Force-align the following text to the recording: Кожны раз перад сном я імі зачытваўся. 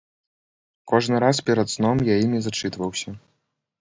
Кожны 0.93 1.21
раз 1.25 1.41
перад 1.49 1.69
сном 1.75 1.97
я 2.13 2.19
імі 2.25 2.39
зачытваўся. 2.47 3.09